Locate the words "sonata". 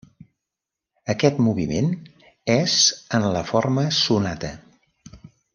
4.03-4.55